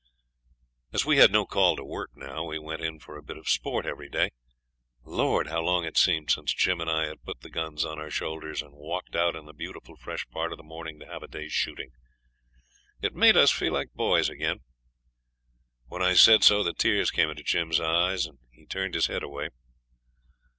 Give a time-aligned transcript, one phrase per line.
[0.91, 3.47] As we had no call to work now, we went in for a bit of
[3.47, 4.31] sport every day.
[5.03, 5.45] Lord!
[5.49, 8.63] how long it seemed since Jim and I had put the guns on our shoulders
[8.63, 11.53] and walked out in the beautiful fresh part of the morning to have a day's
[11.53, 11.91] shooting.
[12.99, 14.61] It made us feel like boys again.
[15.85, 19.21] When I said so the tears came into Jim's eyes and he turned his head
[19.21, 19.49] away.